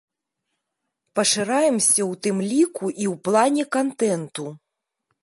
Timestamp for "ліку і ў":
2.49-3.15